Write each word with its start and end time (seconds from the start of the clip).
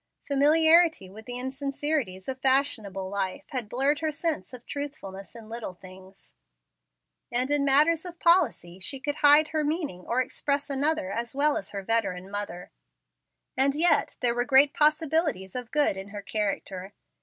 Familiarity 0.25 1.11
with 1.11 1.25
the 1.27 1.37
insincerities 1.37 2.27
of 2.27 2.39
fashionable 2.41 3.07
life 3.07 3.43
had 3.51 3.69
blurred 3.69 3.99
her 3.99 4.11
sense 4.11 4.51
of 4.51 4.65
truthfulness 4.65 5.35
in 5.35 5.47
little 5.47 5.75
things, 5.75 6.33
and 7.31 7.51
in 7.51 7.63
matters 7.63 8.03
of 8.03 8.17
policy 8.17 8.79
she 8.79 8.99
could 8.99 9.17
hide 9.17 9.49
her 9.49 9.63
meaning 9.63 9.99
or 10.07 10.19
express 10.19 10.71
another 10.71 11.11
as 11.11 11.35
well 11.35 11.55
as 11.55 11.69
her 11.69 11.83
veteran 11.83 12.31
mother. 12.31 12.71
And 13.55 13.75
yet 13.75 14.17
there 14.21 14.33
were 14.33 14.43
great 14.43 14.73
possibilities 14.73 15.55
of 15.55 15.69
good 15.69 15.95
in 15.95 16.07
her 16.07 16.23
character. 16.23 16.93